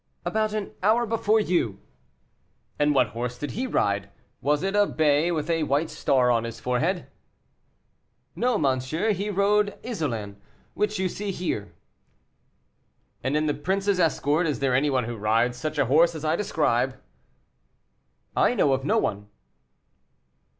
"About 0.25 0.51
an 0.53 0.71
hour 0.81 1.05
before 1.05 1.39
you." 1.39 1.79
"And 2.79 2.95
what 2.95 3.09
horse 3.09 3.37
did 3.37 3.51
he 3.51 3.67
ride? 3.67 4.09
was 4.41 4.63
it 4.63 4.75
a 4.75 4.87
bay 4.87 5.31
with 5.31 5.47
a 5.47 5.61
white 5.61 5.91
star 5.91 6.31
on 6.31 6.43
his 6.43 6.59
forehead?" 6.59 7.05
"No, 8.35 8.57
monsieur, 8.57 9.11
he 9.11 9.29
rode 9.29 9.77
Isolin, 9.85 10.37
which 10.73 10.97
you 10.97 11.07
see 11.07 11.29
here." 11.29 11.75
"And 13.23 13.37
in 13.37 13.45
the 13.45 13.53
prince's 13.53 13.99
escort 13.99 14.47
is 14.47 14.57
there 14.59 14.73
any 14.73 14.89
one 14.89 15.03
who 15.03 15.15
rides 15.17 15.59
such 15.59 15.77
a 15.77 15.85
horse 15.85 16.15
as 16.15 16.25
I 16.25 16.35
describe?" 16.35 16.99
"I 18.35 18.55
know 18.55 18.73
of 18.73 18.83
no 18.83 18.97
one." 18.97 19.29